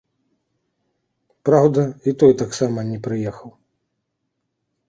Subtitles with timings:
[1.49, 3.49] Праўда, і той таксама не прыехаў.